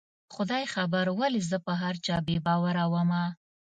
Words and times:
خدای 0.33 0.63
خبر 0.73 1.05
ولې 1.19 1.41
زه 1.49 1.57
په 1.65 1.73
هر 1.81 1.95
چا 2.05 2.15
بې 2.25 2.37
باوره 2.45 2.85
ومه 2.93 3.23